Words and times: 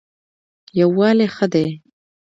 یووالی 0.79 1.27
ښه 1.35 1.45
دی. 1.53 1.67